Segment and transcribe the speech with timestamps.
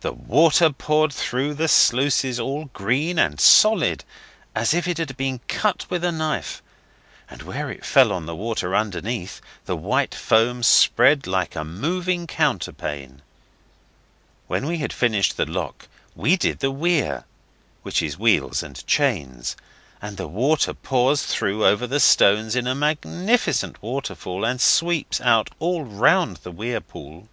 [0.00, 4.02] The water poured through the sluices all green and solid,
[4.52, 6.60] as if it had been cut with a knife,
[7.30, 12.26] and where it fell on the water underneath the white foam spread like a moving
[12.26, 13.22] counterpane.
[14.48, 17.22] When we had finished the lock we did the weir
[17.84, 19.54] which is wheels and chains
[20.02, 25.48] and the water pours through over the stones in a magnificent waterfall and sweeps out
[25.60, 27.28] all round the weir pool.